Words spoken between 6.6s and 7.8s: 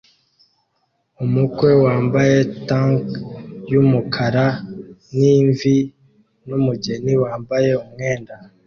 mugeni wambaye